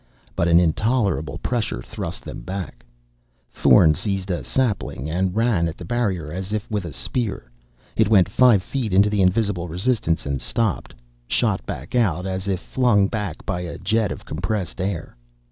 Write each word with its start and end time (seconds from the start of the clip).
But 0.35 0.47
an 0.47 0.59
intolerable 0.59 1.37
pressure 1.37 1.79
thrust 1.83 2.23
them 2.25 2.41
back. 2.41 2.83
Thorn 3.51 3.93
seized 3.93 4.31
a 4.31 4.43
sapling 4.43 5.07
and 5.11 5.35
ran 5.35 5.67
at 5.67 5.77
the 5.77 5.85
barrier 5.85 6.31
as 6.31 6.51
if 6.53 6.67
with 6.71 6.85
a 6.85 6.91
spear. 6.91 7.51
It 7.95 8.09
went 8.09 8.27
five 8.27 8.63
feet 8.63 8.93
into 8.95 9.11
the 9.11 9.21
invisible 9.21 9.67
resistance 9.67 10.25
and 10.25 10.41
stopped, 10.41 10.95
shot 11.27 11.63
back 11.67 11.93
out 11.93 12.25
as 12.25 12.47
if 12.47 12.59
flung 12.61 13.09
back 13.09 13.45
by 13.45 13.61
a 13.61 13.77
jet 13.77 14.11
of 14.11 14.25
compressed 14.25 14.81
air. 14.81 15.15